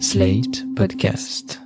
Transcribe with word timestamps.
Slate 0.00 0.64
Podcast. 0.74 1.60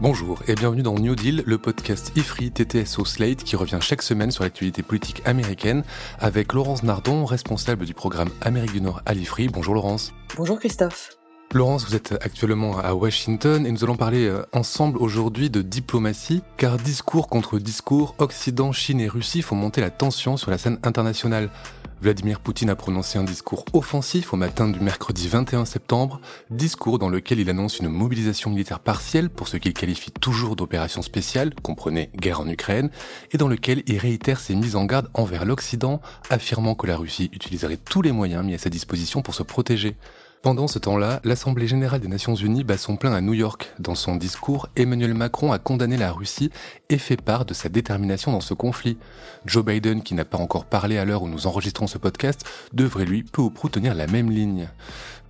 Bonjour 0.00 0.42
et 0.48 0.54
bienvenue 0.54 0.82
dans 0.82 0.94
New 0.94 1.14
Deal, 1.14 1.42
le 1.46 1.58
podcast 1.58 2.12
IFRI 2.16 2.50
TTSO 2.50 3.04
Slate 3.04 3.44
qui 3.44 3.54
revient 3.54 3.78
chaque 3.80 4.02
semaine 4.02 4.30
sur 4.32 4.42
l'actualité 4.42 4.82
politique 4.82 5.22
américaine 5.24 5.84
avec 6.18 6.52
Laurence 6.52 6.82
Nardon, 6.82 7.24
responsable 7.24 7.86
du 7.86 7.94
programme 7.94 8.30
Amérique 8.40 8.72
du 8.72 8.80
Nord 8.80 9.00
à 9.06 9.14
l'IFRI. 9.14 9.48
Bonjour 9.48 9.74
Laurence. 9.74 10.12
Bonjour 10.36 10.58
Christophe. 10.58 11.16
Laurence, 11.56 11.86
vous 11.86 11.96
êtes 11.96 12.12
actuellement 12.20 12.78
à 12.80 12.92
Washington 12.92 13.66
et 13.66 13.72
nous 13.72 13.82
allons 13.82 13.96
parler 13.96 14.26
euh, 14.26 14.42
ensemble 14.52 14.98
aujourd'hui 14.98 15.48
de 15.48 15.62
diplomatie, 15.62 16.42
car 16.58 16.76
discours 16.76 17.28
contre 17.28 17.58
discours, 17.58 18.14
Occident, 18.18 18.72
Chine 18.72 19.00
et 19.00 19.08
Russie 19.08 19.40
font 19.40 19.56
monter 19.56 19.80
la 19.80 19.88
tension 19.88 20.36
sur 20.36 20.50
la 20.50 20.58
scène 20.58 20.78
internationale. 20.82 21.48
Vladimir 22.02 22.40
Poutine 22.40 22.68
a 22.68 22.76
prononcé 22.76 23.18
un 23.18 23.24
discours 23.24 23.64
offensif 23.72 24.34
au 24.34 24.36
matin 24.36 24.68
du 24.68 24.80
mercredi 24.80 25.28
21 25.28 25.64
septembre, 25.64 26.20
discours 26.50 26.98
dans 26.98 27.08
lequel 27.08 27.40
il 27.40 27.48
annonce 27.48 27.78
une 27.78 27.88
mobilisation 27.88 28.50
militaire 28.50 28.80
partielle 28.80 29.30
pour 29.30 29.48
ce 29.48 29.56
qu'il 29.56 29.72
qualifie 29.72 30.10
toujours 30.10 30.56
d'opération 30.56 31.00
spéciale, 31.00 31.54
comprenez 31.62 32.10
guerre 32.16 32.40
en 32.40 32.48
Ukraine, 32.48 32.90
et 33.32 33.38
dans 33.38 33.48
lequel 33.48 33.82
il 33.86 33.96
réitère 33.96 34.40
ses 34.40 34.54
mises 34.54 34.76
en 34.76 34.84
garde 34.84 35.08
envers 35.14 35.46
l'Occident, 35.46 36.02
affirmant 36.28 36.74
que 36.74 36.86
la 36.86 36.98
Russie 36.98 37.30
utiliserait 37.32 37.78
tous 37.78 38.02
les 38.02 38.12
moyens 38.12 38.44
mis 38.44 38.52
à 38.52 38.58
sa 38.58 38.68
disposition 38.68 39.22
pour 39.22 39.34
se 39.34 39.42
protéger. 39.42 39.96
Pendant 40.46 40.68
ce 40.68 40.78
temps-là, 40.78 41.20
l'Assemblée 41.24 41.66
générale 41.66 41.98
des 41.98 42.06
Nations 42.06 42.36
unies 42.36 42.62
bat 42.62 42.78
son 42.78 42.94
plein 42.94 43.12
à 43.12 43.20
New 43.20 43.34
York. 43.34 43.72
Dans 43.80 43.96
son 43.96 44.14
discours, 44.14 44.68
Emmanuel 44.76 45.12
Macron 45.12 45.50
a 45.50 45.58
condamné 45.58 45.96
la 45.96 46.12
Russie 46.12 46.52
et 46.88 46.98
fait 46.98 47.20
part 47.20 47.46
de 47.46 47.52
sa 47.52 47.68
détermination 47.68 48.30
dans 48.30 48.40
ce 48.40 48.54
conflit. 48.54 48.96
Joe 49.44 49.64
Biden, 49.64 50.04
qui 50.04 50.14
n'a 50.14 50.24
pas 50.24 50.38
encore 50.38 50.64
parlé 50.64 50.98
à 50.98 51.04
l'heure 51.04 51.24
où 51.24 51.28
nous 51.28 51.48
enregistrons 51.48 51.88
ce 51.88 51.98
podcast, 51.98 52.44
devrait 52.72 53.06
lui 53.06 53.24
peu 53.24 53.42
ou 53.42 53.50
prou 53.50 53.68
tenir 53.68 53.96
la 53.96 54.06
même 54.06 54.30
ligne. 54.30 54.68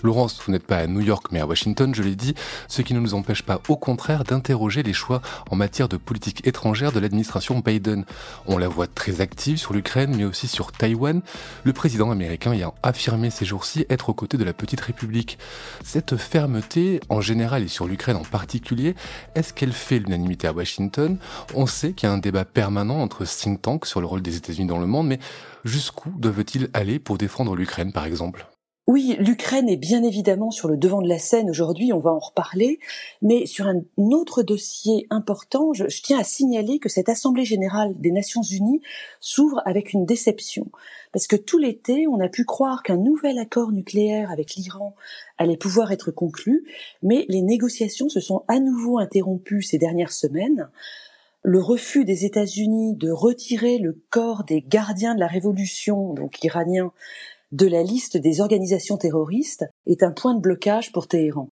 Laurence, 0.03 0.41
vous 0.45 0.53
n'êtes 0.53 0.67
pas 0.67 0.79
à 0.79 0.87
New 0.87 1.01
York 1.01 1.29
mais 1.33 1.41
à 1.41 1.47
Washington, 1.47 1.95
je 1.95 2.03
l'ai 2.03 2.17
dit, 2.17 2.35
ce 2.69 2.83
qui 2.83 2.95
ne 2.95 3.01
nous 3.01 3.15
empêche 3.15 3.43
pas 3.43 3.61
au 3.69 3.77
contraire 3.77 4.25
d'interroger 4.25 4.83
les 4.83 4.93
choix 4.93 5.23
en 5.51 5.57
matière 5.57 5.89
de 5.89 5.97
politique 5.97 6.47
étrangère 6.47 6.93
de 6.93 7.01
l'administration 7.01 7.61
Biden. 7.61 8.05
On 8.47 8.59
la 8.59 8.69
voit 8.69 8.87
très 8.87 9.21
active 9.21 9.57
sur 9.57 9.73
l'Ukraine 9.73 10.15
mais 10.17 10.25
aussi 10.25 10.49
sur 10.49 10.73
Taïwan, 10.73 11.23
le 11.65 11.73
président 11.73 12.11
américain 12.11 12.53
ayant 12.53 12.75
affirmé 12.83 13.31
ces 13.31 13.45
jours-ci 13.45 13.87
être 13.91 14.09
aux 14.09 14.15
côtés 14.15 14.37
de 14.37 14.45
la 14.45 14.53
petite 14.53 14.81
république. 14.81 15.39
Cette 15.85 16.17
fermeté, 16.17 17.01
en 17.09 17.21
général 17.21 17.63
et 17.63 17.69
sur 17.69 17.87
l'Ukraine 17.87 18.17
en 18.17 18.25
particulier, 18.25 18.95
est-ce 19.35 19.53
qu'elle 19.53 19.73
fait 19.73 19.99
l'unanimité 19.99 20.47
à 20.47 20.53
Washington? 20.53 21.19
On 21.55 21.67
sait 21.67 21.93
qu'il 21.93 22.09
y 22.09 22.11
a 22.11 22.15
un 22.15 22.19
débat 22.19 22.45
permanent 22.45 23.01
entre 23.01 23.25
think 23.25 23.63
tanks 23.63 23.87
sur 23.87 24.01
le 24.01 24.07
rôle 24.07 24.23
des 24.23 24.37
États-Unis 24.37 24.67
dans 24.67 24.79
le 24.79 24.87
monde, 24.87 25.09
mais 25.09 25.19
jusqu'où 25.65 26.11
doivent-ils 26.19 26.69
aller 26.75 26.99
pour 26.99 27.19
défendre 27.19 27.57
l'Ukraine 27.57 27.93
par 27.93 28.05
exemple? 28.07 28.47
Oui, 28.87 29.17
l'Ukraine 29.19 29.69
est 29.69 29.77
bien 29.77 30.05
évidemment 30.05 30.53
sur 30.53 30.69
le 30.69 30.77
devant 30.77 31.03
de 31.03 31.09
la 31.09 31.19
scène 31.19 31.51
aujourd'hui, 31.51 31.93
on 31.93 31.99
va 31.99 32.13
en 32.13 32.21
reparler, 32.21 32.79
mais 33.21 33.45
sur 33.45 33.67
un 33.67 33.83
autre 33.97 34.45
dossier 34.45 35.09
important, 35.11 35.73
je, 35.73 35.87
tiens 35.87 36.21
à 36.21 36.25
signaler 36.25 36.79
que 36.79 36.89
cette 36.89 37.09
Assemblée 37.09 37.45
générale 37.45 37.95
des 37.99 38.13
Nations 38.13 38.43
unies 38.43 38.81
s'ouvre 39.19 39.61
avec 39.65 39.93
une 39.93 40.07
déception, 40.07 40.71
parce 41.13 41.27
que 41.27 41.35
tout 41.35 41.59
l'été, 41.59 42.07
on 42.07 42.21
a 42.21 42.29
pu 42.29 42.45
croire 42.45 42.85
qu'un 42.85 42.97
nouvel 42.97 43.39
accord 43.39 43.73
nucléaire 43.73 44.31
avec 44.31 44.55
l'Iran 44.55 44.95
allait 45.37 45.57
pouvoir 45.57 45.91
être 45.91 46.13
conclu, 46.13 46.65
mais 47.03 47.27
les 47.29 47.43
négociations 47.43 48.09
se 48.09 48.21
sont 48.21 48.45
à 48.47 48.61
nouveau 48.61 48.99
interrompues 48.99 49.63
ces 49.63 49.79
dernières 49.79 50.13
semaines. 50.13 50.69
Le 51.43 51.61
refus 51.61 52.05
des 52.05 52.25
États-Unis 52.25 52.95
de 52.95 53.11
retirer 53.11 53.79
le 53.79 54.01
corps 54.11 54.45
des 54.45 54.63
gardiens 54.63 55.15
de 55.15 55.21
la 55.21 55.29
révolution, 55.29 56.13
donc 56.13 56.43
iraniens, 56.45 56.93
de 57.53 57.67
la 57.67 57.83
liste 57.83 58.17
des 58.17 58.41
organisations 58.41 58.97
terroristes 58.97 59.65
est 59.87 60.03
un 60.03 60.11
point 60.11 60.35
de 60.35 60.41
blocage 60.41 60.93
pour 60.93 61.07
Téhéran. 61.07 61.49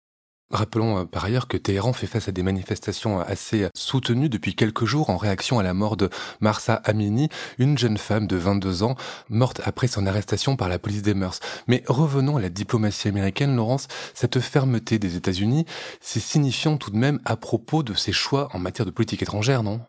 Rappelons 0.52 1.00
euh, 1.00 1.06
par 1.06 1.25
ailleurs 1.25 1.47
que 1.47 1.58
Téhéran 1.58 1.94
fait 1.94 2.08
face 2.08 2.28
à 2.28 2.31
des 2.31 2.41
manifestations 2.41 3.19
assez 3.19 3.68
soutenues 3.75 4.30
depuis 4.30 4.56
quelques 4.56 4.86
jours 4.86 5.09
en 5.12 5.18
réaction 5.18 5.59
à 5.59 5.63
la 5.63 5.75
mort 5.75 5.96
de 5.96 6.09
Marsa 6.41 6.74
Amini, 6.74 7.30
une 7.59 7.78
jeune 7.78 7.97
femme 7.97 8.25
de 8.25 8.36
22 8.36 8.84
ans 8.84 8.96
morte 9.30 9.62
après 9.63 9.88
son 9.88 10.08
arrestation 10.08 10.56
par 10.56 10.69
la 10.69 10.80
police 10.80 11.03
des 11.03 11.13
mœurs. 11.13 11.40
Mais 11.68 11.84
revenons 11.88 12.38
à 12.38 12.42
la 12.42 12.50
diplomatie 12.50 13.08
américaine, 13.08 13.56
Laurence, 13.56 13.88
cette 14.16 14.40
fermeté 14.40 14.97
des 14.97 15.16
États-Unis, 15.16 15.66
c'est 16.02 16.19
signifiant 16.19 16.78
tout 16.78 16.90
de 16.90 16.97
même 16.97 17.19
à 17.25 17.36
propos 17.36 17.84
de 17.84 17.94
ses 17.94 18.12
choix 18.12 18.50
en 18.53 18.59
matière 18.59 18.88
de 18.88 18.92
politique 18.92 19.22
étrangère, 19.22 19.62
non? 19.62 19.81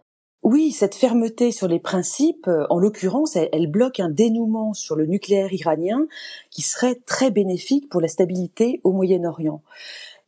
Oui, 0.50 0.72
cette 0.72 0.96
fermeté 0.96 1.52
sur 1.52 1.68
les 1.68 1.78
principes, 1.78 2.48
euh, 2.48 2.66
en 2.70 2.80
l'occurrence, 2.80 3.36
elle, 3.36 3.70
bloque 3.70 4.00
un 4.00 4.08
dénouement 4.08 4.74
sur 4.74 4.96
le 4.96 5.06
nucléaire 5.06 5.52
iranien 5.52 6.08
qui 6.50 6.62
serait 6.62 6.96
très 7.06 7.30
bénéfique 7.30 7.88
pour 7.88 8.00
la 8.00 8.08
stabilité 8.08 8.80
au 8.82 8.90
Moyen-Orient. 8.90 9.62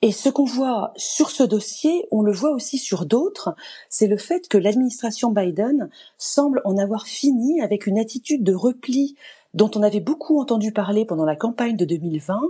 Et 0.00 0.12
ce 0.12 0.28
qu'on 0.28 0.44
voit 0.44 0.92
sur 0.94 1.30
ce 1.30 1.42
dossier, 1.42 2.06
on 2.12 2.22
le 2.22 2.30
voit 2.30 2.52
aussi 2.52 2.78
sur 2.78 3.04
d'autres, 3.04 3.56
c'est 3.88 4.06
le 4.06 4.16
fait 4.16 4.46
que 4.46 4.58
l'administration 4.58 5.32
Biden 5.32 5.90
semble 6.18 6.62
en 6.64 6.78
avoir 6.78 7.08
fini 7.08 7.60
avec 7.60 7.88
une 7.88 7.98
attitude 7.98 8.44
de 8.44 8.54
repli 8.54 9.16
dont 9.54 9.72
on 9.74 9.82
avait 9.82 9.98
beaucoup 9.98 10.40
entendu 10.40 10.70
parler 10.70 11.04
pendant 11.04 11.24
la 11.24 11.34
campagne 11.34 11.76
de 11.76 11.84
2020, 11.84 12.40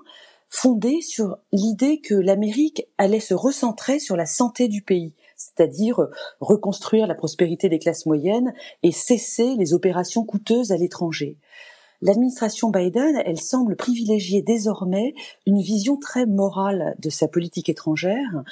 fondée 0.51 1.01
sur 1.01 1.39
l'idée 1.53 2.01
que 2.01 2.15
l'Amérique 2.15 2.87
allait 2.99 3.19
se 3.19 3.33
recentrer 3.33 3.99
sur 3.99 4.15
la 4.19 4.27
santé 4.27 4.69
du 4.69 4.83
pays 4.83 5.15
c'est-à-dire 5.43 6.09
reconstruire 6.41 7.07
la 7.07 7.15
prospérité 7.15 7.69
des 7.69 7.79
classes 7.79 8.07
moyennes 8.07 8.53
et 8.83 8.93
cesser 8.93 9.55
les 9.57 9.75
opérations 9.75 10.25
coûteuses 10.25 10.73
à 10.73 10.77
l'étranger. 10.77 11.37
L'administration 12.01 12.71
Biden, 12.71 13.23
elle 13.25 13.41
semble 13.41 13.77
privilégier 13.77 14.43
désormais 14.43 15.15
une 15.47 15.61
vision 15.61 15.97
très 15.97 16.27
morale 16.27 16.97
de 16.99 17.11
sa 17.11 17.29
politique 17.29 17.69
étrangère, 17.69 18.43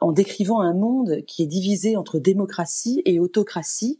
en 0.00 0.12
décrivant 0.12 0.60
un 0.60 0.74
monde 0.74 1.22
qui 1.26 1.42
est 1.42 1.48
divisé 1.48 1.96
entre 1.96 2.20
démocratie 2.20 3.02
et 3.06 3.18
autocratie. 3.18 3.98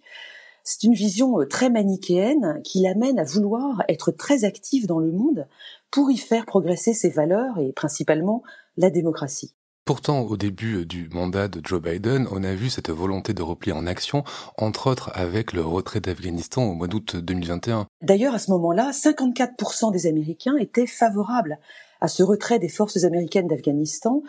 C'est 0.62 0.84
une 0.84 0.94
vision 0.94 1.39
très 1.49 1.71
manichéenne 1.71 2.60
qui 2.62 2.83
l'amène 2.83 3.19
à 3.19 3.25
vouloir 3.25 3.83
être 3.89 4.12
très 4.12 4.44
active 4.44 4.87
dans 4.87 5.00
le 5.00 5.10
monde 5.10 5.49
pour 5.91 6.12
y 6.12 6.16
faire 6.16 6.47
progresser 6.47 6.94
ses 6.94 7.10
valeurs 7.10 7.59
et 7.59 7.72
principalement 7.72 8.44
la 8.77 8.91
démocratie. 8.91 9.55
Pourtant, 9.91 10.21
au 10.21 10.37
début 10.37 10.87
du 10.87 11.09
mandat 11.09 11.49
de 11.49 11.61
Joe 11.65 11.83
Biden, 11.83 12.28
on 12.31 12.45
a 12.45 12.55
vu 12.55 12.71
cette 12.71 12.91
volonté 12.91 13.34
de 13.34 13.43
repli 13.43 13.73
en 13.73 13.89
action, 13.89 14.23
entre 14.56 14.89
autres 14.89 15.11
avec 15.15 15.53
le 15.53 15.62
retrait 15.62 15.99
d'Afghanistan 15.99 16.62
au 16.62 16.75
mois 16.75 16.87
d'août 16.87 17.17
2021. 17.17 17.89
D'ailleurs, 18.01 18.33
à 18.33 18.39
ce 18.39 18.53
moment-là, 18.53 18.93
54% 18.93 19.91
des 19.91 20.06
Américains 20.06 20.55
étaient 20.59 20.87
favorables 20.87 21.59
à 22.01 22.06
ce 22.06 22.23
retrait 22.23 22.61
des 22.61 22.69
forces 22.69 23.03
américaines 23.03 23.49
d'Afghanistan 23.49 24.23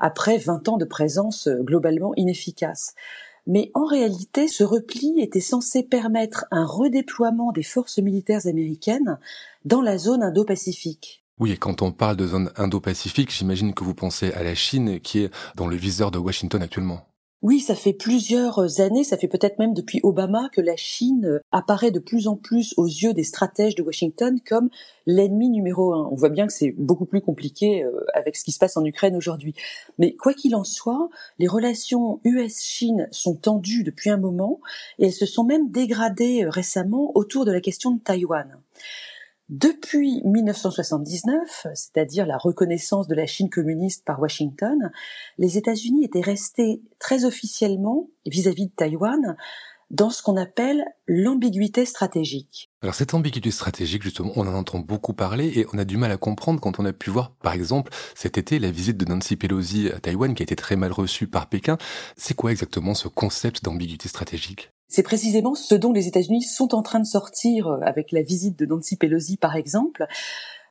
après 0.00 0.36
20 0.36 0.68
ans 0.68 0.76
de 0.76 0.84
présence 0.84 1.48
globalement 1.48 2.12
inefficace. 2.16 2.92
Mais 3.46 3.70
en 3.72 3.86
réalité, 3.86 4.48
ce 4.48 4.64
repli 4.64 5.18
était 5.18 5.40
censé 5.40 5.82
permettre 5.82 6.44
un 6.50 6.66
redéploiement 6.66 7.52
des 7.52 7.62
forces 7.62 8.00
militaires 8.00 8.46
américaines 8.46 9.18
dans 9.64 9.80
la 9.80 9.96
zone 9.96 10.22
Indo-Pacifique. 10.22 11.25
Oui, 11.38 11.52
et 11.52 11.56
quand 11.58 11.82
on 11.82 11.92
parle 11.92 12.16
de 12.16 12.26
zone 12.26 12.50
Indo-Pacifique, 12.56 13.30
j'imagine 13.30 13.74
que 13.74 13.84
vous 13.84 13.94
pensez 13.94 14.32
à 14.32 14.42
la 14.42 14.54
Chine 14.54 15.00
qui 15.00 15.20
est 15.20 15.30
dans 15.54 15.66
le 15.66 15.76
viseur 15.76 16.10
de 16.10 16.18
Washington 16.18 16.62
actuellement. 16.62 17.06
Oui, 17.42 17.60
ça 17.60 17.74
fait 17.74 17.92
plusieurs 17.92 18.80
années, 18.80 19.04
ça 19.04 19.18
fait 19.18 19.28
peut-être 19.28 19.58
même 19.58 19.74
depuis 19.74 20.00
Obama 20.02 20.48
que 20.50 20.62
la 20.62 20.76
Chine 20.76 21.40
apparaît 21.52 21.90
de 21.90 21.98
plus 21.98 22.26
en 22.26 22.36
plus 22.36 22.72
aux 22.78 22.86
yeux 22.86 23.12
des 23.12 23.24
stratèges 23.24 23.74
de 23.74 23.82
Washington 23.82 24.40
comme 24.48 24.70
l'ennemi 25.04 25.50
numéro 25.50 25.92
un. 25.92 26.08
On 26.10 26.14
voit 26.14 26.30
bien 26.30 26.46
que 26.46 26.52
c'est 26.54 26.74
beaucoup 26.78 27.04
plus 27.04 27.20
compliqué 27.20 27.84
euh, 27.84 27.92
avec 28.14 28.36
ce 28.36 28.42
qui 28.42 28.52
se 28.52 28.58
passe 28.58 28.78
en 28.78 28.84
Ukraine 28.86 29.14
aujourd'hui. 29.14 29.54
Mais 29.98 30.16
quoi 30.16 30.32
qu'il 30.32 30.56
en 30.56 30.64
soit, 30.64 31.10
les 31.38 31.46
relations 31.46 32.20
US-Chine 32.24 33.08
sont 33.10 33.36
tendues 33.36 33.84
depuis 33.84 34.08
un 34.08 34.16
moment 34.16 34.60
et 34.98 35.04
elles 35.04 35.12
se 35.12 35.26
sont 35.26 35.44
même 35.44 35.70
dégradées 35.70 36.44
euh, 36.44 36.50
récemment 36.50 37.12
autour 37.14 37.44
de 37.44 37.52
la 37.52 37.60
question 37.60 37.90
de 37.90 38.00
Taïwan. 38.00 38.56
Depuis 39.48 40.22
1979, 40.24 41.68
c'est-à-dire 41.74 42.26
la 42.26 42.36
reconnaissance 42.36 43.06
de 43.06 43.14
la 43.14 43.26
Chine 43.26 43.48
communiste 43.48 44.04
par 44.04 44.20
Washington, 44.20 44.90
les 45.38 45.56
États-Unis 45.56 46.04
étaient 46.04 46.20
restés 46.20 46.82
très 46.98 47.24
officiellement 47.24 48.08
vis-à-vis 48.26 48.66
de 48.66 48.72
Taïwan 48.72 49.36
dans 49.90 50.10
ce 50.10 50.20
qu'on 50.20 50.36
appelle 50.36 50.84
l'ambiguïté 51.06 51.84
stratégique. 51.84 52.72
Alors 52.82 52.96
cette 52.96 53.14
ambiguïté 53.14 53.52
stratégique, 53.52 54.02
justement, 54.02 54.32
on 54.34 54.48
en 54.48 54.54
entend 54.54 54.80
beaucoup 54.80 55.14
parler 55.14 55.52
et 55.60 55.66
on 55.72 55.78
a 55.78 55.84
du 55.84 55.96
mal 55.96 56.10
à 56.10 56.16
comprendre 56.16 56.60
quand 56.60 56.80
on 56.80 56.84
a 56.84 56.92
pu 56.92 57.10
voir, 57.10 57.30
par 57.36 57.52
exemple, 57.52 57.92
cet 58.16 58.38
été, 58.38 58.58
la 58.58 58.72
visite 58.72 58.96
de 58.96 59.04
Nancy 59.04 59.36
Pelosi 59.36 59.90
à 59.90 60.00
Taïwan 60.00 60.34
qui 60.34 60.42
a 60.42 60.44
été 60.44 60.56
très 60.56 60.74
mal 60.74 60.90
reçue 60.90 61.28
par 61.28 61.48
Pékin. 61.48 61.78
C'est 62.16 62.34
quoi 62.34 62.50
exactement 62.50 62.94
ce 62.94 63.06
concept 63.06 63.62
d'ambiguïté 63.62 64.08
stratégique? 64.08 64.72
C'est 64.88 65.02
précisément 65.02 65.54
ce 65.54 65.74
dont 65.74 65.92
les 65.92 66.08
États-Unis 66.08 66.42
sont 66.42 66.74
en 66.74 66.82
train 66.82 67.00
de 67.00 67.06
sortir 67.06 67.68
euh, 67.68 67.80
avec 67.82 68.12
la 68.12 68.22
visite 68.22 68.58
de 68.58 68.66
Nancy 68.66 68.96
Pelosi, 68.96 69.36
par 69.36 69.56
exemple. 69.56 70.06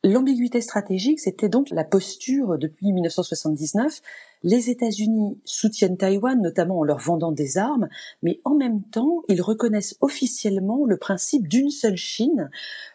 L'ambiguïté 0.04 0.62
stratégique, 0.62 1.20
c'était 1.20 1.50
donc 1.50 1.72
la 1.72 1.84
posture 1.84 2.60
depuis 2.60 2.92
1979. 2.94 4.02
Les 4.44 4.70
États-Unis 4.70 5.40
soutiennent 5.46 5.98
Taïwan, 5.98 6.40
notamment 6.40 6.78
en 6.78 6.84
leur 6.84 7.00
vendant 7.00 7.32
des 7.32 7.58
armes, 7.58 7.90
mais 8.22 8.40
en 8.44 8.54
même 8.54 8.84
temps, 8.84 9.24
ils 9.30 9.42
reconnaissent 9.42 9.98
officiellement 10.02 10.86
le 10.86 10.98
principe 10.98 11.48
d'une 11.48 11.72
seule 11.72 11.98
Chine, 11.98 12.52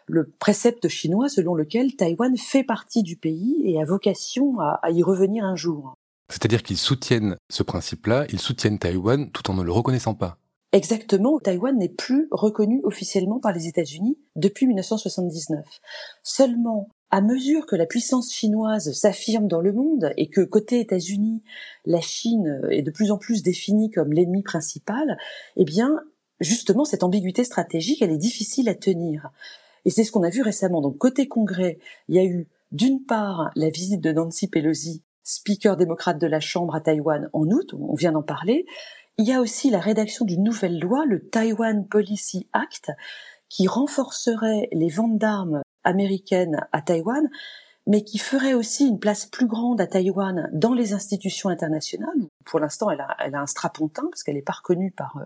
le 0.07 0.31
précepte 0.39 0.87
chinois 0.87 1.27
selon 1.27 1.53
lequel 1.53 1.97
Taïwan 1.97 2.37
fait 2.37 2.63
partie 2.63 3.03
du 3.03 3.17
pays 3.17 3.61
et 3.65 3.81
a 3.81 3.85
vocation 3.85 4.61
à, 4.61 4.79
y 4.89 5.03
revenir 5.03 5.43
un 5.43 5.57
jour. 5.57 5.93
C'est-à-dire 6.29 6.63
qu'ils 6.63 6.77
soutiennent 6.77 7.35
ce 7.51 7.63
principe-là, 7.63 8.25
ils 8.29 8.39
soutiennent 8.39 8.79
Taïwan 8.79 9.29
tout 9.31 9.51
en 9.51 9.53
ne 9.53 9.63
le 9.63 9.71
reconnaissant 9.73 10.13
pas. 10.13 10.37
Exactement, 10.73 11.37
Taïwan 11.39 11.77
n'est 11.77 11.89
plus 11.89 12.27
reconnu 12.31 12.79
officiellement 12.83 13.39
par 13.39 13.51
les 13.51 13.67
États-Unis 13.67 14.17
depuis 14.37 14.67
1979. 14.67 15.65
Seulement 16.23 16.87
à 17.09 17.19
mesure 17.19 17.65
que 17.65 17.75
la 17.75 17.85
puissance 17.85 18.33
chinoise 18.33 18.93
s'affirme 18.93 19.47
dans 19.47 19.59
le 19.59 19.73
monde 19.73 20.13
et 20.15 20.29
que 20.29 20.39
côté 20.39 20.79
États-Unis, 20.79 21.43
la 21.85 21.99
Chine 21.99 22.61
est 22.69 22.83
de 22.83 22.91
plus 22.91 23.11
en 23.11 23.17
plus 23.17 23.43
définie 23.43 23.91
comme 23.91 24.13
l'ennemi 24.13 24.43
principal, 24.43 25.17
eh 25.57 25.65
bien, 25.65 25.99
justement, 26.39 26.85
cette 26.85 27.03
ambiguïté 27.03 27.43
stratégique, 27.43 28.01
elle 28.01 28.11
est 28.11 28.17
difficile 28.17 28.69
à 28.69 28.75
tenir. 28.75 29.29
Et 29.83 29.89
c'est 29.89 30.05
ce 30.05 30.11
qu'on 30.13 30.23
a 30.23 30.29
vu 30.29 30.41
récemment. 30.41 30.79
Donc, 30.79 30.97
côté 30.97 31.27
Congrès, 31.27 31.79
il 32.07 32.15
y 32.15 32.19
a 32.19 32.23
eu, 32.23 32.47
d'une 32.71 33.03
part, 33.03 33.51
la 33.57 33.69
visite 33.69 33.99
de 33.99 34.13
Nancy 34.13 34.47
Pelosi, 34.47 35.03
speaker 35.23 35.75
démocrate 35.75 36.17
de 36.17 36.27
la 36.27 36.39
Chambre 36.39 36.75
à 36.75 36.81
Taïwan 36.81 37.29
en 37.33 37.45
août, 37.47 37.73
on 37.77 37.93
vient 37.93 38.13
d'en 38.13 38.23
parler. 38.23 38.65
Il 39.21 39.27
y 39.27 39.33
a 39.33 39.39
aussi 39.39 39.69
la 39.69 39.79
rédaction 39.79 40.25
d'une 40.25 40.41
nouvelle 40.41 40.79
loi, 40.79 41.05
le 41.05 41.19
Taiwan 41.19 41.87
Policy 41.87 42.47
Act, 42.53 42.89
qui 43.49 43.67
renforcerait 43.67 44.67
les 44.71 44.89
ventes 44.89 45.19
d'armes 45.19 45.61
américaine 45.83 46.65
à 46.71 46.81
Taïwan, 46.81 47.29
mais 47.85 48.03
qui 48.03 48.17
ferait 48.17 48.55
aussi 48.55 48.87
une 48.87 48.97
place 48.97 49.27
plus 49.27 49.45
grande 49.45 49.79
à 49.79 49.85
Taïwan 49.85 50.49
dans 50.53 50.73
les 50.73 50.93
institutions 50.93 51.49
internationales. 51.49 52.09
Pour 52.45 52.59
l'instant, 52.59 52.89
elle 52.89 53.01
a, 53.01 53.15
elle 53.19 53.35
a 53.35 53.41
un 53.41 53.45
strapontin 53.45 54.07
parce 54.09 54.23
qu'elle 54.23 54.33
n'est 54.33 54.41
pas 54.41 54.53
reconnue 54.53 54.89
par 54.89 55.15
euh, 55.17 55.25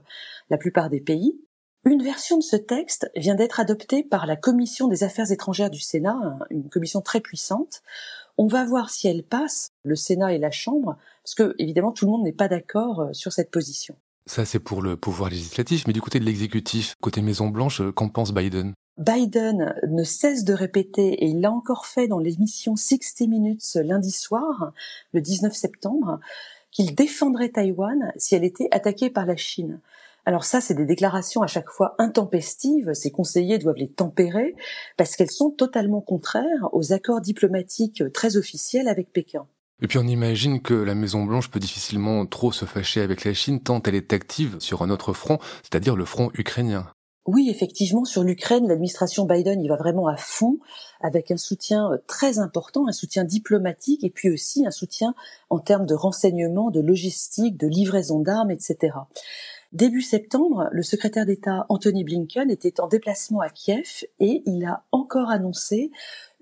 la 0.50 0.58
plupart 0.58 0.90
des 0.90 1.00
pays. 1.00 1.40
Une 1.86 2.04
version 2.04 2.38
de 2.38 2.44
ce 2.44 2.58
texte 2.58 3.10
vient 3.16 3.36
d'être 3.36 3.62
adoptée 3.62 4.04
par 4.04 4.26
la 4.26 4.36
Commission 4.36 4.90
des 4.90 5.06
Affaires 5.06 5.32
étrangères 5.32 5.70
du 5.70 5.80
Sénat, 5.80 6.38
une 6.50 6.68
commission 6.68 7.00
très 7.00 7.22
puissante. 7.22 7.82
On 8.38 8.48
va 8.48 8.66
voir 8.66 8.90
si 8.90 9.08
elle 9.08 9.24
passe, 9.24 9.70
le 9.84 9.96
Sénat 9.96 10.34
et 10.34 10.38
la 10.38 10.52
Chambre, 10.52 10.98
parce 11.24 11.36
que 11.36 11.56
évidemment 11.58 11.92
tout 11.92 12.06
le 12.06 12.12
monde 12.12 12.24
n'est 12.24 12.34
pas 12.34 12.48
d'accord 12.48 13.02
euh, 13.02 13.14
sur 13.14 13.32
cette 13.32 13.52
position. 13.52 13.96
Ça, 14.28 14.44
c'est 14.44 14.60
pour 14.60 14.82
le 14.82 14.98
pouvoir 14.98 15.30
législatif, 15.30 15.86
mais 15.86 15.94
du 15.94 16.02
côté 16.02 16.20
de 16.20 16.26
l'exécutif, 16.26 16.96
côté 17.00 17.22
Maison 17.22 17.50
Blanche, 17.50 17.82
euh, 17.82 17.92
qu'en 17.92 18.10
pense 18.10 18.34
Biden? 18.34 18.74
Biden 18.98 19.76
ne 19.88 20.04
cesse 20.04 20.44
de 20.44 20.54
répéter, 20.54 21.14
et 21.14 21.28
il 21.28 21.42
l'a 21.42 21.52
encore 21.52 21.86
fait 21.86 22.08
dans 22.08 22.18
l'émission 22.18 22.76
60 22.76 23.28
Minutes 23.28 23.76
lundi 23.76 24.12
soir, 24.12 24.72
le 25.14 25.22
19 25.22 25.54
septembre, 25.54 26.20
qu'il 26.72 26.96
défendrait 26.96 27.50
Taïwan 27.50 28.12
si 28.18 28.36
elle 28.36 28.44
était 28.44 28.70
attaquée 28.72 29.10
par 29.10 29.26
la 29.26 29.36
Chine. 29.36 29.80
Alors 30.26 30.44
ça, 30.44 30.60
c'est 30.60 30.74
des 30.74 30.86
déclarations 30.86 31.44
à 31.44 31.48
chaque 31.48 31.70
fois 31.70 31.96
intempestives, 32.00 32.94
ses 32.94 33.12
conseillers 33.12 33.60
doivent 33.60 33.78
les 33.78 33.92
tempérer, 33.92 34.56
parce 34.98 35.16
qu'elles 35.16 35.32
sont 35.32 35.52
totalement 35.52 36.02
contraires 36.02 36.70
aux 36.72 36.94
accords 36.94 37.22
diplomatiques 37.22 38.04
très 38.12 38.36
officiels 38.36 38.88
avec 38.88 39.14
Pékin. 39.14 39.46
Et 39.82 39.88
puis 39.88 40.00
on 40.00 40.08
imagine 40.08 40.62
que 40.62 40.74
la 40.74 40.96
Maison 40.96 41.26
Blanche 41.26 41.52
peut 41.52 41.60
difficilement 41.60 42.26
trop 42.26 42.52
se 42.52 42.66
fâcher 42.66 43.02
avec 43.02 43.24
la 43.24 43.34
Chine 43.34 43.62
tant 43.62 43.84
elle 43.84 43.96
est 43.96 44.14
active 44.14 44.56
sur 44.60 44.82
un 44.82 44.90
autre 44.90 45.14
front, 45.14 45.38
c'est-à-dire 45.64 45.96
le 45.96 46.06
front 46.06 46.32
ukrainien. 46.34 46.88
Oui, 47.28 47.50
effectivement, 47.50 48.06
sur 48.06 48.24
l'Ukraine, 48.24 48.68
l'administration 48.68 49.26
Biden 49.26 49.60
y 49.60 49.68
va 49.68 49.78
vraiment 49.78 50.08
à 50.08 50.16
fond, 50.16 50.60
avec 51.02 51.32
un 51.32 51.38
soutien 51.38 51.92
euh, 51.92 51.98
très 52.06 52.38
important, 52.38 52.88
un 52.88 52.92
soutien 52.92 53.24
diplomatique, 53.24 54.04
et 54.04 54.12
puis 54.12 54.30
aussi 54.30 54.66
un 54.68 54.72
soutien 54.72 55.16
en 55.50 55.58
termes 55.58 55.88
de 55.88 55.96
renseignement, 55.96 56.70
de 56.70 56.82
logistique, 56.82 57.58
de 57.58 57.66
livraison 57.66 58.20
d'armes, 58.20 58.52
etc. 58.52 58.94
Début 59.76 60.02
septembre, 60.02 60.70
le 60.72 60.84
secrétaire 60.84 61.26
d'État 61.26 61.66
Anthony 61.68 62.06
Blinken 62.06 62.50
était 62.50 62.80
en 62.80 62.88
déplacement 62.88 63.42
à 63.42 63.50
Kiev 63.50 64.06
et 64.22 64.42
il 64.46 64.64
a 64.64 64.86
encore 64.94 65.30
annoncé 65.30 65.92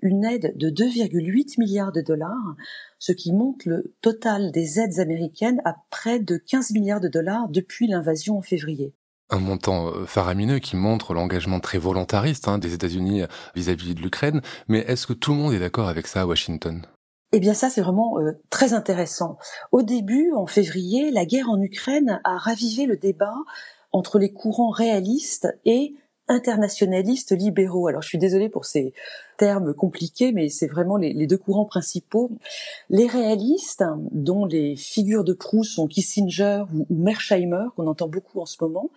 une 0.02 0.24
aide 0.24 0.56
de 0.56 0.70
2,8 0.70 1.58
milliards 1.58 1.90
de 1.90 2.00
dollars, 2.00 2.54
ce 3.00 3.10
qui 3.10 3.32
monte 3.32 3.64
le 3.64 3.92
total 4.02 4.52
des 4.52 4.78
aides 4.78 5.00
américaines 5.00 5.60
à 5.64 5.74
près 5.90 6.20
de 6.20 6.36
15 6.36 6.70
milliards 6.74 7.00
de 7.00 7.08
dollars 7.08 7.48
depuis 7.48 7.88
l'invasion 7.88 8.38
en 8.38 8.42
février 8.42 8.94
un 9.30 9.38
montant 9.40 9.88
euh, 9.88 10.04
faramineux 10.06 10.60
qui 10.60 10.76
montre 10.76 11.12
l'engagement 11.12 11.58
très 11.58 11.78
volontariste 11.78 12.46
hein, 12.46 12.58
des 12.58 12.74
États-Unis 12.74 13.22
euh, 13.22 13.26
vis-à-vis 13.56 13.94
de 13.96 14.00
l'Ukraine. 14.00 14.42
Mais 14.68 14.80
est-ce 14.80 15.08
que 15.08 15.14
tout 15.14 15.32
le 15.32 15.38
monde 15.38 15.54
est 15.54 15.58
d'accord 15.58 15.88
avec 15.88 16.06
ça 16.06 16.20
à 16.20 16.26
Washington? 16.26 16.86
Eh 17.36 17.40
bien 17.40 17.52
ça, 17.52 17.68
c'est 17.68 17.80
vraiment 17.80 18.20
euh, 18.20 18.38
très 18.48 18.74
intéressant. 18.74 19.38
Au 19.72 19.82
début, 19.82 20.30
en 20.36 20.46
février, 20.46 21.10
la 21.10 21.26
guerre 21.26 21.50
en 21.50 21.60
Ukraine 21.60 22.20
a 22.22 22.38
ravivé 22.38 22.86
le 22.86 22.96
débat 22.96 23.34
entre 23.90 24.20
les 24.20 24.32
courants 24.32 24.70
réalistes 24.70 25.48
et 25.64 25.96
internationalistes 26.28 27.32
libéraux. 27.32 27.88
Alors 27.88 28.02
je 28.02 28.08
suis 28.08 28.18
désolée 28.18 28.48
pour 28.48 28.66
ces 28.66 28.94
termes 29.36 29.74
compliqués, 29.74 30.30
mais 30.30 30.48
c'est 30.48 30.68
vraiment 30.68 30.96
les, 30.96 31.26
deux 31.26 31.36
courants 31.36 31.64
principaux. 31.64 32.30
Les 32.88 33.08
réalistes, 33.08 33.82
dont 34.12 34.46
les 34.46 34.76
figures 34.76 35.24
de 35.24 35.32
proue 35.32 35.64
sont 35.64 35.88
Kissinger 35.88 36.62
ou, 36.72 36.86
ou 36.88 36.94
Mersheimer, 36.94 37.66
qu'on 37.74 37.88
entend 37.88 38.06
beaucoup 38.06 38.40
en 38.40 38.46
ce 38.46 38.58
moment, 38.60 38.90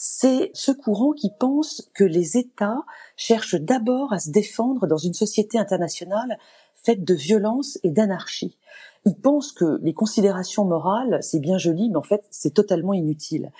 c'est 0.00 0.52
ce 0.54 0.70
courant 0.70 1.10
qui 1.10 1.32
pense 1.40 1.90
que 1.92 2.04
les 2.04 2.36
États 2.36 2.84
cherchent 3.16 3.56
d'abord 3.56 4.12
à 4.12 4.20
se 4.20 4.30
défendre 4.30 4.86
dans 4.86 4.96
une 4.96 5.12
société 5.12 5.58
internationale 5.58 6.38
faite 6.82 7.04
de 7.04 7.14
violence 7.14 7.78
et 7.82 7.90
d'anarchie. 7.90 8.56
Ils 9.04 9.16
pensent 9.16 9.52
que 9.52 9.78
les 9.82 9.94
considérations 9.94 10.64
morales, 10.64 11.18
c'est 11.22 11.40
bien 11.40 11.58
joli, 11.58 11.88
mais 11.90 11.96
en 11.96 12.02
fait, 12.02 12.24
c'est 12.30 12.54
totalement 12.54 12.92
inutile 12.92 13.50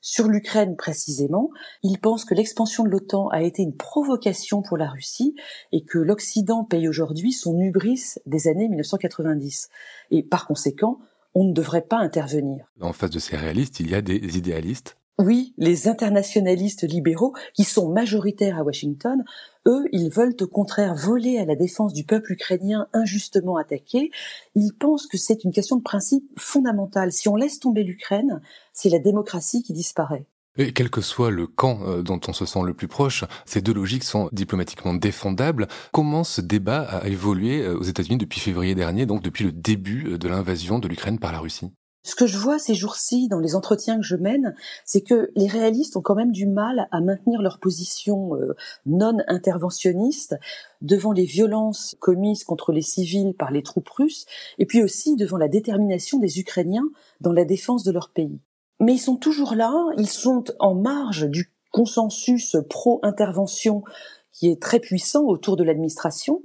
sur 0.00 0.28
l'Ukraine 0.28 0.76
précisément. 0.76 1.50
Il 1.82 1.98
pense 1.98 2.24
que 2.24 2.34
l'expansion 2.34 2.84
de 2.84 2.88
l'OTAN 2.88 3.28
a 3.28 3.42
été 3.42 3.62
une 3.62 3.76
provocation 3.76 4.62
pour 4.62 4.76
la 4.76 4.88
Russie 4.88 5.34
et 5.72 5.82
que 5.84 5.98
l'Occident 5.98 6.64
paye 6.64 6.88
aujourd'hui 6.88 7.32
son 7.32 7.58
hubris 7.58 8.14
des 8.26 8.48
années 8.48 8.68
1990. 8.68 9.68
Et 10.10 10.22
par 10.22 10.46
conséquent, 10.46 10.98
on 11.34 11.44
ne 11.44 11.52
devrait 11.52 11.82
pas 11.82 11.98
intervenir. 11.98 12.66
En 12.80 12.92
face 12.92 13.10
de 13.10 13.18
ces 13.18 13.36
réalistes, 13.36 13.80
il 13.80 13.90
y 13.90 13.94
a 13.94 14.00
des 14.00 14.38
idéalistes 14.38 14.97
oui, 15.18 15.52
les 15.58 15.88
internationalistes 15.88 16.88
libéraux, 16.88 17.34
qui 17.54 17.64
sont 17.64 17.90
majoritaires 17.90 18.58
à 18.58 18.62
Washington, 18.62 19.24
eux, 19.66 19.84
ils 19.92 20.10
veulent 20.10 20.36
au 20.40 20.46
contraire 20.46 20.94
voler 20.94 21.38
à 21.38 21.44
la 21.44 21.56
défense 21.56 21.92
du 21.92 22.04
peuple 22.04 22.32
ukrainien 22.32 22.86
injustement 22.92 23.56
attaqué. 23.56 24.10
Ils 24.54 24.72
pensent 24.72 25.06
que 25.06 25.18
c'est 25.18 25.44
une 25.44 25.52
question 25.52 25.76
de 25.76 25.82
principe 25.82 26.24
fondamentale. 26.38 27.12
Si 27.12 27.28
on 27.28 27.36
laisse 27.36 27.58
tomber 27.58 27.82
l'Ukraine, 27.82 28.40
c'est 28.72 28.90
la 28.90 29.00
démocratie 29.00 29.62
qui 29.62 29.72
disparaît. 29.72 30.24
Et 30.56 30.72
quel 30.72 30.90
que 30.90 31.00
soit 31.00 31.30
le 31.30 31.46
camp 31.46 31.82
euh, 31.82 32.02
dont 32.02 32.20
on 32.26 32.32
se 32.32 32.44
sent 32.44 32.62
le 32.64 32.74
plus 32.74 32.88
proche, 32.88 33.24
ces 33.44 33.60
deux 33.60 33.72
logiques 33.72 34.04
sont 34.04 34.28
diplomatiquement 34.32 34.92
défendables. 34.92 35.68
Comment 35.92 36.24
ce 36.24 36.40
débat 36.40 36.80
a 36.80 37.06
évolué 37.06 37.62
euh, 37.62 37.76
aux 37.76 37.84
États-Unis 37.84 38.18
depuis 38.18 38.40
février 38.40 38.74
dernier, 38.74 39.06
donc 39.06 39.22
depuis 39.22 39.44
le 39.44 39.52
début 39.52 40.08
euh, 40.08 40.18
de 40.18 40.28
l'invasion 40.28 40.80
de 40.80 40.88
l'Ukraine 40.88 41.20
par 41.20 41.30
la 41.30 41.38
Russie? 41.38 41.70
Ce 42.08 42.14
que 42.14 42.26
je 42.26 42.38
vois 42.38 42.58
ces 42.58 42.74
jours-ci 42.74 43.28
dans 43.28 43.38
les 43.38 43.54
entretiens 43.54 43.98
que 43.98 44.02
je 44.02 44.16
mène, 44.16 44.54
c'est 44.86 45.02
que 45.02 45.30
les 45.36 45.46
réalistes 45.46 45.94
ont 45.94 46.00
quand 46.00 46.14
même 46.14 46.32
du 46.32 46.46
mal 46.46 46.88
à 46.90 47.02
maintenir 47.02 47.42
leur 47.42 47.58
position 47.58 48.34
euh, 48.34 48.56
non 48.86 49.18
interventionniste 49.26 50.34
devant 50.80 51.12
les 51.12 51.26
violences 51.26 51.96
commises 52.00 52.44
contre 52.44 52.72
les 52.72 52.80
civils 52.80 53.34
par 53.34 53.50
les 53.50 53.62
troupes 53.62 53.90
russes, 53.90 54.24
et 54.56 54.64
puis 54.64 54.82
aussi 54.82 55.16
devant 55.16 55.36
la 55.36 55.48
détermination 55.48 56.18
des 56.18 56.40
Ukrainiens 56.40 56.88
dans 57.20 57.32
la 57.32 57.44
défense 57.44 57.84
de 57.84 57.92
leur 57.92 58.08
pays. 58.08 58.40
Mais 58.80 58.94
ils 58.94 59.00
sont 59.00 59.16
toujours 59.16 59.54
là, 59.54 59.74
ils 59.98 60.08
sont 60.08 60.44
en 60.60 60.74
marge 60.74 61.28
du 61.28 61.52
consensus 61.72 62.56
pro-intervention 62.70 63.84
qui 64.32 64.48
est 64.48 64.62
très 64.62 64.80
puissant 64.80 65.24
autour 65.24 65.56
de 65.56 65.64
l'administration, 65.64 66.40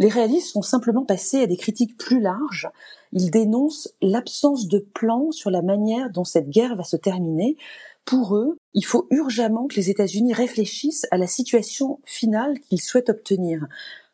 les 0.00 0.08
réalistes 0.08 0.52
sont 0.52 0.62
simplement 0.62 1.04
passés 1.04 1.42
à 1.42 1.46
des 1.46 1.58
critiques 1.58 1.98
plus 1.98 2.20
larges. 2.20 2.68
Ils 3.12 3.30
dénoncent 3.30 3.94
l'absence 4.00 4.66
de 4.66 4.78
plan 4.78 5.30
sur 5.30 5.50
la 5.50 5.60
manière 5.60 6.10
dont 6.10 6.24
cette 6.24 6.48
guerre 6.48 6.74
va 6.74 6.84
se 6.84 6.96
terminer. 6.96 7.58
Pour 8.06 8.34
eux, 8.34 8.56
il 8.72 8.84
faut 8.84 9.06
urgemment 9.10 9.66
que 9.68 9.76
les 9.76 9.90
États-Unis 9.90 10.32
réfléchissent 10.32 11.06
à 11.10 11.18
la 11.18 11.26
situation 11.26 12.00
finale 12.04 12.58
qu'ils 12.60 12.80
souhaitent 12.80 13.10
obtenir. 13.10 13.66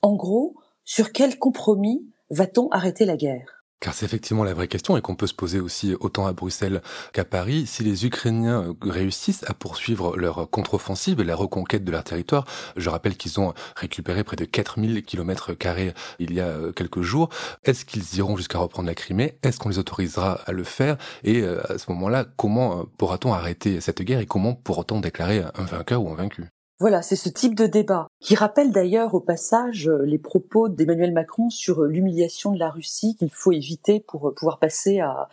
En 0.03 0.17
gros, 0.17 0.57
sur 0.85 1.13
quel 1.13 1.39
compromis 1.39 2.05
va-t-on 2.31 2.69
arrêter 2.71 3.05
la 3.05 3.17
guerre? 3.17 3.56
Car 3.81 3.95
c'est 3.95 4.07
effectivement 4.07 4.45
la 4.45 4.55
vraie 4.55 4.69
question 4.69 4.97
et 4.97 5.01
qu'on 5.01 5.17
peut 5.17 5.27
se 5.27 5.35
poser 5.35 5.61
aussi 5.61 5.95
autant 6.01 6.27
à 6.27 6.33
Bruxelles 6.33 6.83
qu'à 7.13 7.25
Paris. 7.25 7.67
Si 7.67 7.83
les 7.83 8.07
Ukrainiens 8.07 8.75
réussissent 8.83 9.45
à 9.47 9.55
poursuivre 9.55 10.17
leur 10.17 10.49
contre-offensive 10.51 11.21
et 11.21 11.25
la 11.25 11.37
reconquête 11.37 11.85
de 11.85 11.93
leur 11.93 12.05
territoire, 12.05 12.47
je 12.77 12.89
rappelle 12.91 13.17
qu'ils 13.17 13.41
ont 13.41 13.55
récupéré 13.77 14.25
près 14.25 14.37
de 14.37 14.45
4000 14.45 15.03
km 15.05 15.55
carrés 15.55 15.95
il 16.19 16.33
y 16.33 16.41
a 16.41 16.47
euh, 16.47 16.73
quelques 16.73 17.03
jours, 17.03 17.29
est-ce 17.65 17.85
qu'ils 17.85 18.17
iront 18.17 18.37
jusqu'à 18.37 18.59
reprendre 18.59 18.89
la 18.89 18.95
Crimée? 18.95 19.39
Est-ce 19.43 19.59
qu'on 19.59 19.69
les 19.69 19.79
autorisera 19.79 20.41
à 20.47 20.53
le 20.53 20.65
faire? 20.65 20.97
Et 21.25 21.43
euh, 21.43 21.61
à 21.71 21.79
ce 21.79 21.91
moment-là, 21.93 22.25
comment 22.37 22.81
euh, 22.81 22.85
pourra-t-on 22.99 23.33
arrêter 23.33 23.81
cette 23.81 24.03
guerre 24.03 24.21
et 24.21 24.27
comment 24.27 24.55
pourra-t-on 24.55 25.01
déclarer 25.01 25.43
un 25.55 25.65
vainqueur 25.65 26.03
ou 26.03 26.11
un 26.11 26.17
vaincu? 26.17 26.45
Voilà, 26.79 27.01
c'est 27.01 27.17
ce 27.17 27.31
type 27.31 27.55
de 27.55 27.67
débat 27.67 28.09
qui 28.21 28.35
rappelle 28.35 28.71
d'ailleurs 28.71 29.15
au 29.15 29.21
passage 29.21 29.89
les 30.05 30.19
propos 30.19 30.69
d'Emmanuel 30.69 31.13
Macron 31.13 31.49
sur 31.49 31.83
l'humiliation 31.85 32.53
de 32.53 32.59
la 32.59 32.71
Russie 32.71 33.17
qu'il 33.17 33.31
faut 33.31 33.53
éviter 33.53 34.01
pour 34.01 34.35
pouvoir 34.35 34.59
passer 34.59 35.01
à, 35.01 35.29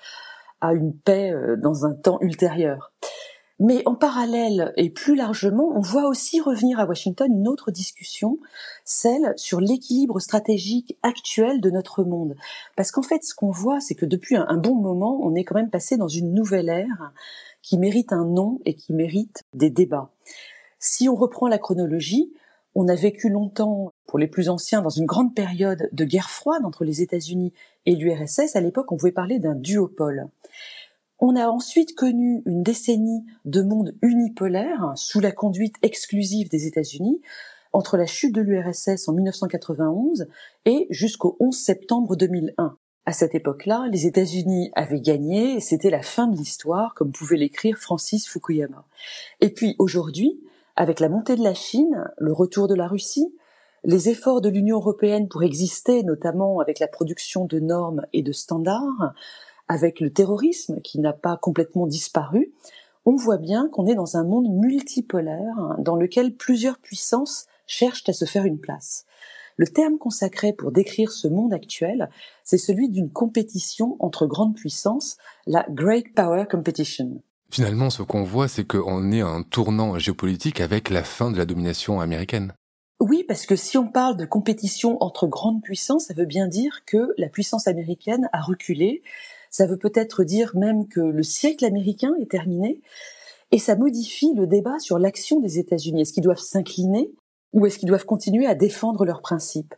à 0.62 0.73
une 0.73 0.93
paix 0.93 1.33
dans 1.57 1.85
un 1.85 1.93
temps 1.93 2.19
ultérieur. 2.21 2.93
Mais 3.59 3.81
en 3.85 3.95
parallèle 3.95 4.73
et 4.77 4.89
plus 4.89 5.15
largement, 5.15 5.71
on 5.75 5.79
voit 5.79 6.07
aussi 6.07 6.41
revenir 6.41 6.79
à 6.79 6.85
Washington 6.85 7.31
une 7.31 7.47
autre 7.47 7.71
discussion, 7.71 8.39
celle 8.83 9.33
sur 9.38 9.62
l'équilibre 9.62 10.19
stratégique 10.19 10.97
actuel 11.03 11.62
de 11.62 11.69
notre 11.69 12.03
monde. 12.03 12.35
Parce 12.75 12.91
qu'en 12.91 13.03
fait, 13.03 13.23
ce 13.23 13.35
qu'on 13.35 13.51
voit, 13.51 13.79
c'est 13.79 13.95
que 13.95 14.05
depuis 14.05 14.35
un, 14.35 14.57
bon 14.57 14.75
moment, 14.75 15.19
on 15.21 15.35
est 15.35 15.43
quand 15.43 15.55
même 15.55 15.69
passé 15.69 15.97
dans 15.97 16.07
une 16.07 16.33
nouvelle 16.33 16.67
ère 16.67 17.13
qui 17.62 17.77
mérite 17.77 18.12
un 18.12 18.25
nom 18.25 18.59
et 18.65 18.75
qui 18.75 18.91
mérite 18.91 19.43
des 19.53 19.69
débats. 19.69 20.09
Si 20.85 21.07
on 21.07 21.15
reprend 21.15 21.47
la 21.47 21.59
chronologie, 21.59 22.33
on 22.75 22.89
a 22.89 22.95
vécu 22.95 23.29
longtemps, 23.29 23.93
pour 24.05 24.19
les 24.19 24.27
plus 24.27 24.49
anciens, 24.49 24.81
dans 24.81 24.89
une 24.89 25.05
grande 25.05 25.33
période 25.33 25.87
de 25.93 26.03
guerre 26.03 26.29
froide 26.29 26.65
entre 26.65 26.83
les 26.83 27.01
États-Unis 27.01 27.53
et 27.85 27.95
l'URSS. 27.95 28.57
À 28.57 28.59
l'époque, 28.59 28.91
on 28.91 28.97
pouvait 28.97 29.13
parler 29.13 29.39
d'un 29.39 29.55
duopole. 29.55 30.27
On 31.19 31.37
a 31.37 31.47
ensuite 31.47 31.95
connu 31.95 32.43
une 32.45 32.63
décennie 32.63 33.23
de 33.45 33.61
monde 33.61 33.95
unipolaire 34.01 34.91
sous 34.97 35.21
la 35.21 35.31
conduite 35.31 35.75
exclusive 35.83 36.49
des 36.49 36.67
États-Unis 36.67 37.21
entre 37.71 37.95
la 37.95 38.05
chute 38.05 38.35
de 38.35 38.41
l'URSS 38.41 39.07
en 39.07 39.13
1991 39.13 40.27
et 40.65 40.87
jusqu'au 40.89 41.37
11 41.39 41.55
septembre 41.55 42.17
2001. 42.17 42.77
À 43.05 43.13
cette 43.13 43.35
époque-là, 43.35 43.87
les 43.89 44.05
États-Unis 44.05 44.69
avaient 44.75 44.99
gagné 44.99 45.55
et 45.55 45.59
c'était 45.61 45.89
la 45.89 46.01
fin 46.01 46.27
de 46.27 46.35
l'histoire, 46.35 46.93
comme 46.93 47.13
pouvait 47.13 47.37
l'écrire 47.37 47.77
Francis 47.77 48.27
Fukuyama. 48.27 48.85
Et 49.39 49.49
puis 49.49 49.77
aujourd'hui, 49.79 50.42
avec 50.75 51.00
la 51.00 51.10
montée 51.10 51.36
de 51.36 51.44
la 51.44 51.53
Chine, 51.53 52.06
le 52.18 52.34
retour 52.34 52.68
de 52.68 52.75
la 52.75 52.88
Russie, 52.88 53.36
les 53.84 54.10
efforts 54.10 54.42
de 54.42 54.50
l'Union 54.50 54.77
européenne 54.77 55.27
pour 55.27 55.44
exister, 55.44 56.03
notamment 56.03 56.60
avec 56.60 56.80
la 56.80 56.88
production 56.88 57.46
de 57.46 57.60
normes 57.60 58.06
et 58.13 58.22
de 58.22 58.32
standards, 58.32 59.13
avec 59.68 60.00
le 60.00 60.12
terrorisme 60.12 60.82
qui 60.82 61.00
n'a 61.00 61.13
pas 61.13 61.38
complètement 61.38 61.88
disparu, 61.88 62.53
on 63.06 63.15
voit 63.15 63.38
bien 63.38 63.68
qu'on 63.70 63.86
est 63.86 63.96
dans 63.96 64.18
un 64.18 64.24
monde 64.24 64.48
multipolaire 64.50 65.58
hein, 65.58 65.75
dans 65.80 65.96
lequel 65.96 66.36
plusieurs 66.36 66.80
puissances 66.80 67.48
cherchent 67.68 68.08
à 68.08 68.13
se 68.13 68.25
faire 68.25 68.46
une 68.46 68.60
place. 68.60 69.06
Le 69.58 69.68
terme 69.68 69.98
consacré 69.98 70.53
pour 70.53 70.72
décrire 70.72 71.12
ce 71.12 71.27
monde 71.27 71.53
actuel, 71.53 72.10
c'est 72.44 72.58
celui 72.58 72.89
d'une 72.89 73.12
compétition 73.12 73.98
entre 74.00 74.25
grandes 74.25 74.56
puissances, 74.56 75.18
la 75.46 75.65
Great 75.70 76.13
Power 76.15 76.46
Competition. 76.50 77.22
Finalement, 77.53 77.91
ce 77.91 78.01
qu'on 78.01 78.24
voit, 78.24 78.48
c'est 78.48 78.65
qu'on 78.65 79.12
est 79.12 79.22
à 79.22 79.27
un 79.27 79.43
tournant 79.43 80.00
géopolitique 80.00 80.60
avec 80.60 80.89
la 80.89 81.03
fin 81.03 81.29
de 81.29 81.38
la 81.38 81.45
domination 81.45 82.01
américaine. 82.01 82.53
Oui, 83.00 83.24
parce 83.27 83.45
que 83.45 83.55
si 83.55 83.77
on 83.77 83.91
parle 83.91 84.17
de 84.17 84.25
compétition 84.25 84.98
entre 85.03 85.27
grandes 85.27 85.62
puissances, 85.62 86.05
ça 86.05 86.15
veut 86.15 86.25
bien 86.25 86.48
dire 86.48 86.79
que 86.88 87.13
la 87.19 87.29
puissance 87.29 87.67
américaine 87.67 88.27
a 88.33 88.41
reculé, 88.41 89.03
ça 89.51 89.67
veut 89.67 89.77
peut-être 89.77 90.24
dire 90.24 90.53
même 90.55 90.88
que 90.88 91.00
le 91.00 91.22
siècle 91.22 91.63
américain 91.63 92.15
est 92.19 92.31
terminé, 92.31 92.81
et 93.51 93.60
ça 93.60 93.75
modifie 93.75 94.33
le 94.36 94.48
débat 94.48 94.79
sur 94.79 94.98
l'action 94.98 95.39
des 95.39 95.60
États-Unis. 95.60 96.01
Est-ce 96.01 96.13
qu'ils 96.13 96.24
doivent 96.24 96.39
s'incliner 96.39 97.12
ou 97.53 97.67
est-ce 97.67 97.77
qu'ils 97.77 97.89
doivent 97.89 98.05
continuer 98.05 98.48
à 98.48 98.55
défendre 98.55 99.05
leurs 99.05 99.22
principes? 99.22 99.75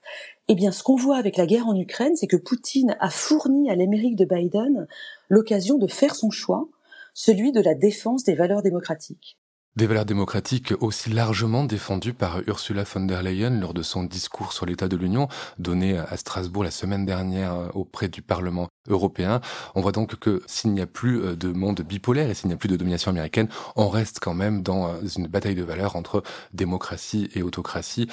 Eh 0.48 0.56
bien, 0.56 0.72
ce 0.72 0.82
qu'on 0.82 0.96
voit 0.96 1.18
avec 1.18 1.36
la 1.36 1.46
guerre 1.46 1.68
en 1.68 1.76
Ukraine, 1.76 2.16
c'est 2.16 2.28
que 2.28 2.38
Poutine 2.38 2.96
a 3.02 3.10
fourni 3.10 3.70
à 3.70 3.76
l'Amérique 3.76 4.16
de 4.16 4.24
Biden 4.24 4.88
l'occasion 5.28 5.78
de 5.78 5.88
faire 5.88 6.16
son 6.16 6.32
choix, 6.32 6.70
celui 7.16 7.54
de 7.54 7.62
la 7.62 7.74
défense 7.74 8.26
des 8.26 8.36
valeurs 8.36 8.62
démocratiques. 8.62 9.40
Des 9.78 9.88
valeurs 9.88 10.06
démocratiques 10.06 10.74
aussi 10.82 11.10
largement 11.10 11.64
défendues 11.64 12.14
par 12.14 12.42
Ursula 12.46 12.84
von 12.84 13.06
der 13.06 13.24
Leyen 13.24 13.62
lors 13.62 13.74
de 13.74 13.84
son 13.84 14.04
discours 14.04 14.52
sur 14.52 14.66
l'état 14.66 14.90
de 14.90 14.98
l'Union 14.98 15.30
donné 15.58 15.98
à 15.98 16.18
Strasbourg 16.18 16.66
la 16.66 16.72
semaine 16.72 17.06
dernière 17.06 17.54
euh, 17.54 17.70
auprès 17.74 18.10
du 18.10 18.22
Parlement 18.22 18.68
européen. 18.88 19.42
On 19.76 19.82
voit 19.82 19.92
donc 19.92 20.16
que 20.16 20.42
s'il 20.48 20.72
n'y 20.72 20.82
a 20.82 20.86
plus 20.86 21.22
euh, 21.22 21.36
de 21.36 21.52
monde 21.52 21.82
bipolaire 21.82 22.30
et 22.30 22.34
s'il 22.34 22.48
n'y 22.48 22.54
a 22.54 22.58
plus 22.58 22.70
de 22.70 22.76
domination 22.76 23.12
américaine, 23.12 23.48
on 23.76 23.90
reste 23.90 24.20
quand 24.20 24.34
même 24.34 24.62
dans 24.62 24.88
euh, 24.88 24.92
une 25.18 25.28
bataille 25.28 25.56
de 25.56 25.64
valeurs 25.64 25.96
entre 25.96 26.24
démocratie 26.54 27.30
et 27.36 27.42
autocratie, 27.42 28.08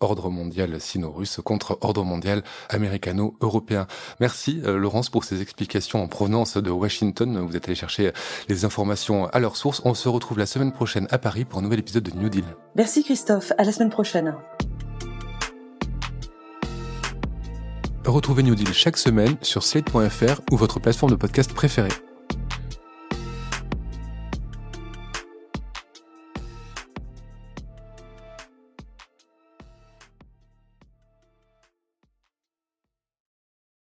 ordre 0.00 0.30
mondial 0.30 0.80
sino-russe 0.80 1.40
contre 1.44 1.78
ordre 1.80 2.04
mondial 2.04 2.42
américano-européen. 2.68 3.86
Merci 4.20 4.60
Laurence 4.64 5.10
pour 5.10 5.24
ces 5.24 5.40
explications 5.42 6.02
en 6.02 6.08
provenance 6.08 6.56
de 6.56 6.70
Washington. 6.70 7.38
Vous 7.46 7.56
êtes 7.56 7.66
allé 7.66 7.74
chercher 7.74 8.12
les 8.48 8.64
informations 8.64 9.26
à 9.26 9.38
leur 9.38 9.56
source. 9.56 9.82
On 9.84 9.94
se 9.94 10.08
retrouve 10.08 10.38
la 10.38 10.46
semaine 10.46 10.72
prochaine 10.72 11.06
à 11.10 11.18
Paris 11.18 11.44
pour 11.44 11.58
un 11.58 11.62
nouvel 11.62 11.80
épisode 11.80 12.04
de 12.04 12.16
New 12.16 12.28
Deal. 12.28 12.44
Merci 12.76 13.04
Christophe, 13.04 13.52
à 13.58 13.64
la 13.64 13.72
semaine 13.72 13.90
prochaine. 13.90 14.34
Retrouvez 18.06 18.42
New 18.42 18.54
Deal 18.54 18.72
chaque 18.72 18.98
semaine 18.98 19.36
sur 19.42 19.62
slate.fr 19.62 20.40
ou 20.52 20.56
votre 20.56 20.78
plateforme 20.78 21.12
de 21.12 21.16
podcast 21.16 21.52
préférée. 21.52 21.88